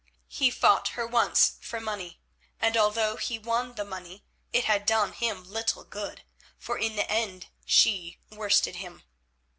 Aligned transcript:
He 0.29 0.49
fought 0.49 0.87
her 0.97 1.05
once 1.05 1.57
for 1.61 1.79
money, 1.79 2.19
and, 2.59 2.75
although 2.75 3.17
he 3.17 3.37
won 3.37 3.75
the 3.75 3.85
money, 3.85 4.25
it 4.51 4.65
had 4.65 4.87
done 4.87 5.13
him 5.13 5.47
little 5.47 5.83
good, 5.83 6.23
for 6.57 6.75
in 6.79 6.95
the 6.95 7.07
end 7.07 7.49
she 7.67 8.17
worsted 8.31 8.77
him. 8.77 9.03